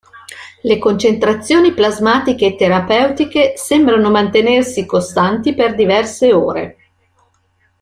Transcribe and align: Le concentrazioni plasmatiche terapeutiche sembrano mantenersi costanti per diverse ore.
Le 0.63 0.79
concentrazioni 0.79 1.75
plasmatiche 1.75 2.55
terapeutiche 2.55 3.53
sembrano 3.55 4.09
mantenersi 4.09 4.87
costanti 4.87 5.53
per 5.53 5.75
diverse 5.75 6.33
ore. 6.33 6.77